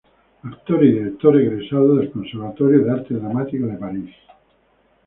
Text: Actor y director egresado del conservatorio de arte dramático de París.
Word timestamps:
Actor 0.43 0.83
y 0.83 0.91
director 0.93 1.37
egresado 1.39 1.97
del 1.97 2.09
conservatorio 2.11 2.83
de 2.83 2.89
arte 2.91 3.13
dramático 3.13 3.67
de 3.67 3.77
París. 3.77 4.15